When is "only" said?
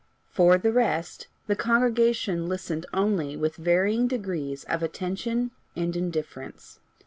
2.91-3.37